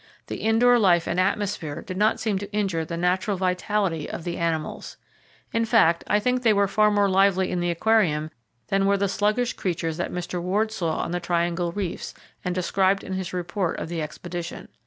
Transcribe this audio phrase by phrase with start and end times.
[0.25, 4.35] The indoor life and atmosphere did not seem to injure the natural vitality of the
[4.35, 4.97] animals.
[5.53, 8.31] In fact, I think they were far more lively in the Aquarium
[8.69, 10.41] than were the sluggish creatures that Mr.
[10.41, 14.69] Ward saw on the Triangle reefs, and described in his report of the expedition.